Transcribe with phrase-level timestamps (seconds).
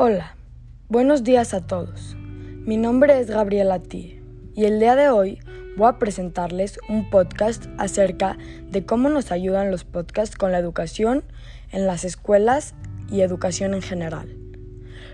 [0.00, 0.36] Hola,
[0.88, 2.14] buenos días a todos.
[2.64, 4.22] Mi nombre es Gabriela Tí
[4.54, 5.40] y el día de hoy
[5.76, 8.38] voy a presentarles un podcast acerca
[8.70, 11.24] de cómo nos ayudan los podcasts con la educación
[11.72, 12.76] en las escuelas
[13.10, 14.36] y educación en general.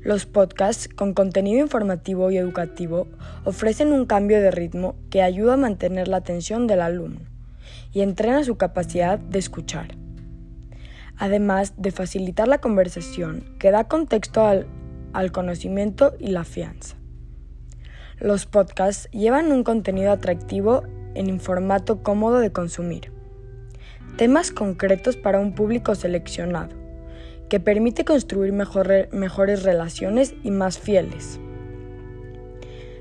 [0.00, 3.06] Los podcasts con contenido informativo y educativo
[3.44, 7.20] ofrecen un cambio de ritmo que ayuda a mantener la atención del alumno
[7.92, 9.94] y entrena su capacidad de escuchar
[11.20, 14.66] además de facilitar la conversación que da contexto al,
[15.32, 16.96] conocimiento y la fianza.
[18.18, 20.82] Los podcasts llevan un contenido atractivo
[21.14, 23.12] en un formato cómodo de consumir.
[24.16, 26.74] Temas concretos para un público seleccionado,
[27.50, 31.38] que permite construir mejores relaciones y más fieles.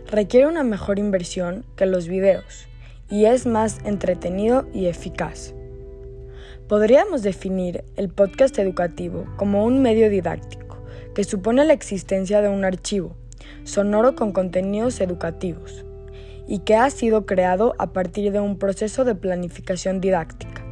[0.07, 2.67] Requiere una mejor inversión que los videos
[3.09, 5.53] y es más entretenido y eficaz.
[6.70, 10.78] Podríamos definir el podcast educativo como un medio didáctico
[11.16, 13.16] que supone la existencia de un archivo
[13.64, 15.84] sonoro con contenidos educativos
[16.47, 20.64] y que ha sido creado a partir de un proceso de planificación didáctica.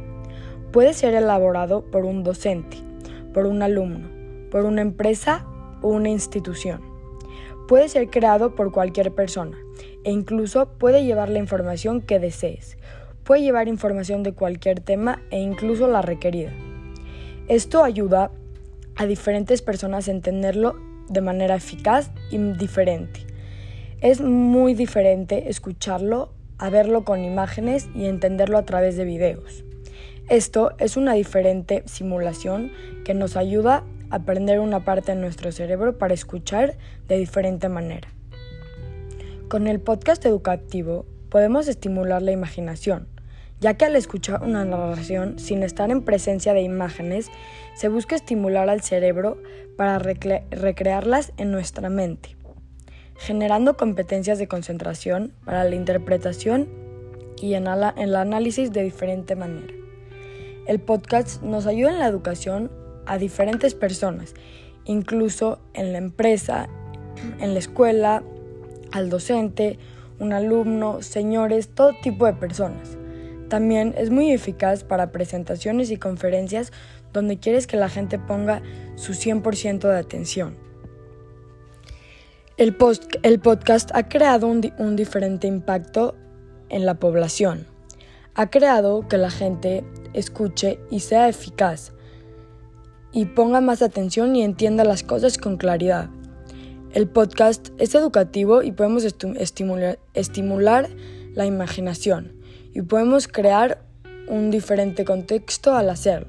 [0.70, 2.76] Puede ser elaborado por un docente,
[3.34, 4.08] por un alumno,
[4.52, 5.46] por una empresa
[5.82, 6.80] o una institución.
[7.66, 9.58] Puede ser creado por cualquier persona
[10.04, 12.78] e incluso puede llevar la información que desees,
[13.28, 16.50] puede llevar información de cualquier tema e incluso la requerida.
[17.46, 18.30] Esto ayuda
[18.96, 20.76] a diferentes personas a entenderlo
[21.10, 23.26] de manera eficaz y diferente.
[24.00, 29.62] Es muy diferente escucharlo a verlo con imágenes y entenderlo a través de videos.
[30.30, 32.72] Esto es una diferente simulación
[33.04, 38.08] que nos ayuda a aprender una parte de nuestro cerebro para escuchar de diferente manera.
[39.48, 43.06] Con el podcast educativo podemos estimular la imaginación,
[43.60, 47.30] ya que al escuchar una narración sin estar en presencia de imágenes,
[47.74, 49.40] se busca estimular al cerebro
[49.76, 52.36] para recrearlas en nuestra mente,
[53.16, 56.68] generando competencias de concentración para la interpretación
[57.40, 59.72] y en, el análisis de diferente manera.
[60.66, 62.70] El podcast nos ayuda en la educación
[63.06, 64.34] a diferentes personas,
[64.84, 66.68] incluso en la empresa,
[67.40, 68.22] en la escuela,
[68.92, 69.78] al docente,
[70.18, 72.98] un alumno, señores, todo tipo de personas.
[73.48, 76.72] También es muy eficaz para presentaciones y conferencias
[77.12, 78.62] donde quieres que la gente ponga
[78.96, 80.56] su 100% de atención.
[82.58, 86.16] El, podcast ha creado un, diferente impacto
[86.68, 87.66] en la población.
[88.34, 91.92] Ha creado que la gente escuche y sea eficaz
[93.12, 96.10] y ponga más atención y entienda las cosas con claridad.
[96.92, 100.88] El podcast es educativo y podemos estimular
[101.34, 102.37] la imaginación
[102.78, 103.82] y podemos crear
[104.28, 106.28] un diferente contexto al hacerlo.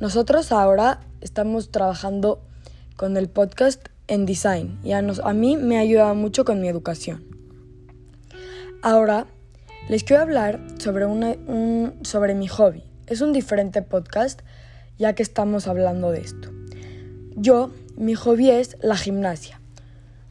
[0.00, 2.42] Nosotros ahora estamos trabajando
[2.96, 7.24] con el podcast en design y a, mí me ha ayudado mucho con mi educación.
[8.82, 9.28] Ahora
[9.88, 12.82] les quiero hablar sobre, un, sobre mi hobby.
[13.06, 14.40] Es un diferente podcast
[14.98, 16.50] ya que estamos hablando de esto.
[17.36, 19.60] Yo, mi hobby es la gimnasia.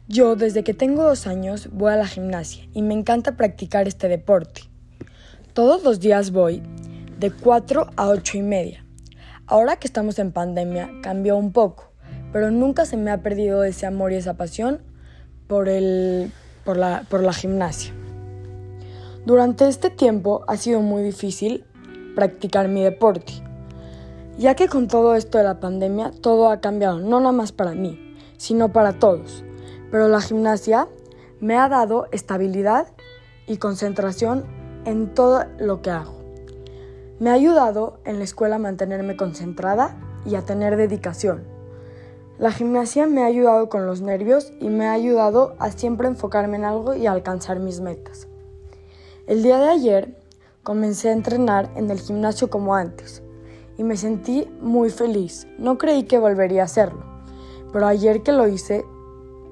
[0.08, 4.08] Yo desde que tengo dos años voy a la gimnasia y me encanta practicar este
[4.08, 4.73] deporte.
[5.54, 6.64] Todos los días voy
[7.20, 8.84] de 4 a 8 y media.
[9.46, 11.92] Ahora que estamos en pandemia cambió un poco,
[12.32, 14.82] pero nunca se me ha perdido ese amor y esa pasión
[15.46, 16.32] por, el,
[16.64, 17.94] por, la, por la gimnasia.
[19.26, 21.64] Durante este tiempo ha sido muy difícil
[22.16, 23.34] practicar mi deporte,
[24.36, 27.76] ya que con todo esto de la pandemia todo ha cambiado, no nada más para
[27.76, 29.44] mí, sino para todos.
[29.92, 30.88] Pero la gimnasia
[31.38, 32.88] me ha dado estabilidad
[33.46, 36.14] y concentración en todo lo que hago.
[37.20, 39.96] Me ha ayudado en la escuela a mantenerme concentrada
[40.26, 41.44] y a tener dedicación.
[42.38, 46.56] La gimnasia me ha ayudado con los nervios y me ha ayudado a siempre enfocarme
[46.56, 48.26] en algo y alcanzar mis metas.
[49.26, 50.18] El día de ayer
[50.64, 53.22] comencé a entrenar en el gimnasio como antes
[53.78, 55.46] y me sentí muy feliz.
[55.58, 57.04] No creí que volvería a hacerlo,
[57.72, 58.84] pero ayer que lo hice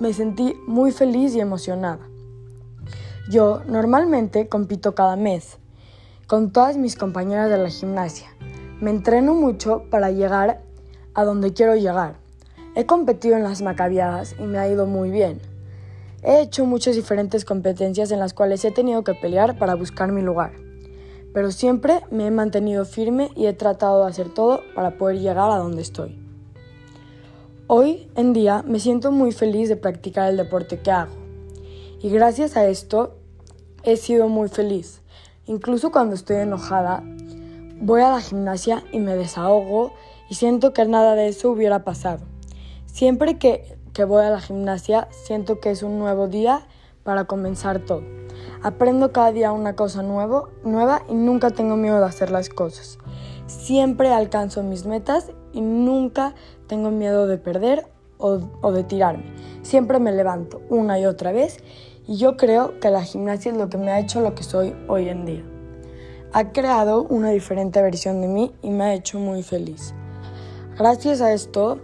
[0.00, 2.11] me sentí muy feliz y emocionada.
[3.28, 5.58] Yo normalmente compito cada mes
[6.26, 8.26] con todas mis compañeras de la gimnasia.
[8.80, 10.60] Me entreno mucho para llegar
[11.14, 12.16] a donde quiero llegar.
[12.74, 15.40] He competido en las macabiadas y me ha ido muy bien.
[16.22, 20.22] He hecho muchas diferentes competencias en las cuales he tenido que pelear para buscar mi
[20.22, 20.52] lugar.
[21.32, 25.50] Pero siempre me he mantenido firme y he tratado de hacer todo para poder llegar
[25.50, 26.18] a donde estoy.
[27.68, 31.21] Hoy en día me siento muy feliz de practicar el deporte que hago.
[32.02, 33.14] Y gracias a esto
[33.84, 35.00] he sido muy feliz.
[35.46, 37.02] Incluso cuando estoy enojada,
[37.80, 39.92] voy a la gimnasia y me desahogo
[40.28, 42.20] y siento que nada de eso hubiera pasado.
[42.86, 46.66] Siempre que que voy a la gimnasia, siento que es un nuevo día
[47.02, 48.02] para comenzar todo.
[48.62, 52.98] Aprendo cada día una cosa nuevo, nueva y nunca tengo miedo de hacer las cosas.
[53.46, 56.34] Siempre alcanzo mis metas y nunca
[56.68, 57.86] tengo miedo de perder
[58.18, 59.24] o, o de tirarme.
[59.62, 61.58] Siempre me levanto una y otra vez
[62.06, 64.74] y yo creo que la gimnasia es lo que me ha hecho lo que soy
[64.88, 65.42] hoy en día.
[66.32, 69.94] Ha creado una diferente versión de mí y me ha hecho muy feliz.
[70.78, 71.78] Gracias a esto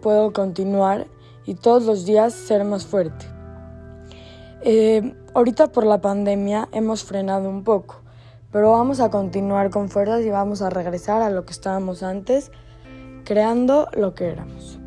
[0.00, 1.06] puedo continuar
[1.46, 3.26] y todos los días ser más fuerte.
[4.62, 8.02] Eh, ahorita por la pandemia hemos frenado un poco,
[8.50, 12.50] pero vamos a continuar con fuerzas y vamos a regresar a lo que estábamos antes,
[13.24, 14.81] creando lo que éramos.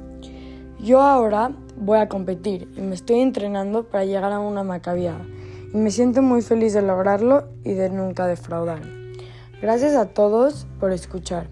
[0.85, 5.25] Yo ahora voy a competir y me estoy entrenando para llegar a una macabiada
[5.73, 9.15] y me siento muy feliz de lograrlo y de nunca defraudarme.
[9.59, 11.47] Gracias a todos por escuchar.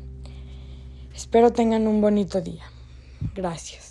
[1.16, 2.66] Espero tengan un bonito día.
[3.34, 3.83] Gracias.